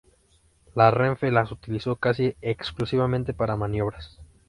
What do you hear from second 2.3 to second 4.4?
exclusivamente para maniobras.